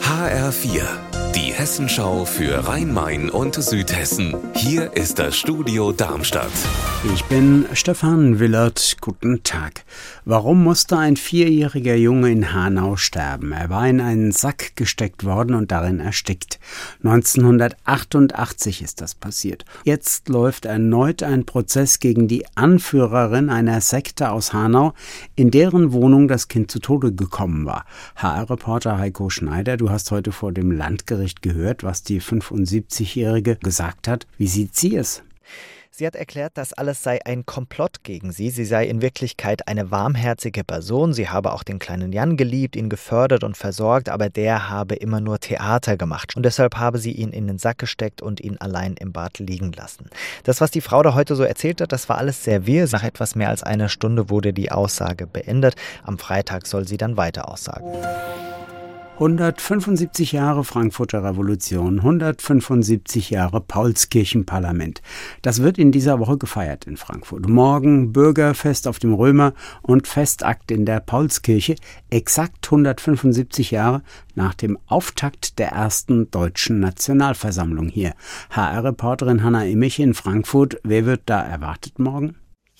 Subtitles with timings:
[0.00, 4.36] HR4, die Hessenschau für Rhein-Main und Südhessen.
[4.54, 6.52] Hier ist das Studio Darmstadt.
[7.12, 8.96] Ich bin Stefan Willert.
[9.00, 9.84] Guten Tag.
[10.24, 13.50] Warum musste ein vierjähriger Junge in Hanau sterben?
[13.50, 16.60] Er war in einen Sack gesteckt worden und darin erstickt.
[17.02, 19.64] 1988 ist das passiert.
[19.82, 24.94] Jetzt läuft erneut ein Prozess gegen die Anführerin einer Sekte aus Hanau,
[25.34, 27.86] in deren Wohnung das Kind zu Tode gekommen war.
[28.16, 34.26] HR-Reporter Heiko Schneider, du hast heute vor dem Landgericht gehört, was die 75-Jährige gesagt hat.
[34.38, 35.22] Wie sieht sie es?
[35.96, 38.50] Sie hat erklärt, das alles sei ein Komplott gegen sie.
[38.50, 41.12] Sie sei in Wirklichkeit eine warmherzige Person.
[41.12, 45.20] Sie habe auch den kleinen Jan geliebt, ihn gefördert und versorgt, aber der habe immer
[45.20, 46.34] nur Theater gemacht.
[46.34, 49.70] Und deshalb habe sie ihn in den Sack gesteckt und ihn allein im Bad liegen
[49.70, 50.10] lassen.
[50.42, 52.88] Das, was die Frau da heute so erzählt hat, das war alles sehr wirr.
[52.90, 55.76] Nach etwas mehr als einer Stunde wurde die Aussage beendet.
[56.02, 57.86] Am Freitag soll sie dann weiter aussagen.
[59.14, 65.02] 175 Jahre Frankfurter Revolution, 175 Jahre Paulskirchenparlament.
[65.40, 67.48] Das wird in dieser Woche gefeiert in Frankfurt.
[67.48, 71.76] Morgen Bürgerfest auf dem Römer und Festakt in der Paulskirche,
[72.10, 74.02] exakt 175 Jahre
[74.34, 78.14] nach dem Auftakt der ersten deutschen Nationalversammlung hier.
[78.50, 80.80] HR-Reporterin Hanna Immich in Frankfurt.
[80.82, 82.34] Wer wird da erwartet morgen?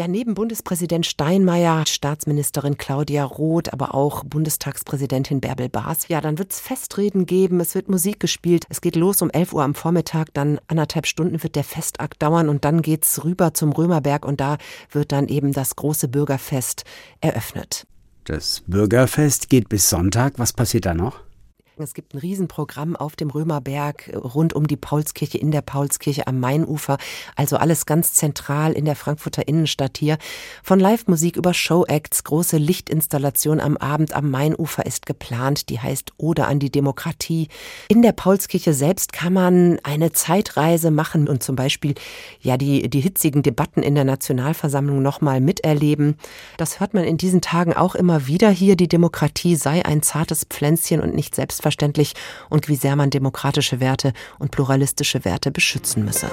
[0.00, 6.08] Ja, neben Bundespräsident Steinmeier, Staatsministerin Claudia Roth, aber auch Bundestagspräsidentin Bärbel Baas.
[6.08, 8.64] Ja, dann wird es Festreden geben, es wird Musik gespielt.
[8.70, 12.48] Es geht los um 11 Uhr am Vormittag, dann anderthalb Stunden wird der Festakt dauern
[12.48, 14.56] und dann geht's rüber zum Römerberg und da
[14.90, 16.84] wird dann eben das große Bürgerfest
[17.20, 17.86] eröffnet.
[18.24, 20.38] Das Bürgerfest geht bis Sonntag.
[20.38, 21.20] Was passiert da noch?
[21.82, 26.38] Es gibt ein Riesenprogramm auf dem Römerberg rund um die Paulskirche, in der Paulskirche am
[26.38, 26.98] Mainufer.
[27.36, 30.18] Also alles ganz zentral in der Frankfurter Innenstadt hier.
[30.62, 35.70] Von Live-Musik über Showacts, große Lichtinstallation am Abend am Mainufer ist geplant.
[35.70, 37.48] Die heißt Ode an die Demokratie.
[37.88, 41.94] In der Paulskirche selbst kann man eine Zeitreise machen und zum Beispiel
[42.42, 46.16] ja die, die hitzigen Debatten in der Nationalversammlung nochmal miterleben.
[46.58, 48.76] Das hört man in diesen Tagen auch immer wieder hier.
[48.76, 52.14] Die Demokratie sei ein zartes Pflänzchen und nicht selbstverständlich selbstverständlich
[52.48, 56.28] und wie sehr man demokratische Werte und pluralistische Werte beschützen müsse.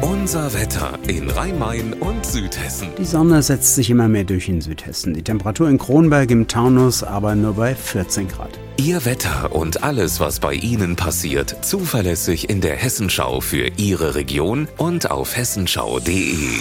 [0.00, 2.88] Unser Wetter in Rhein-Main und Südhessen.
[2.98, 5.14] Die Sonne setzt sich immer mehr durch in Südhessen.
[5.14, 8.58] Die Temperatur in Kronberg im Taunus aber nur bei 14 Grad.
[8.76, 14.68] Ihr Wetter und alles, was bei Ihnen passiert, zuverlässig in der Hessenschau für Ihre Region
[14.76, 16.60] und auf hessenschau.de.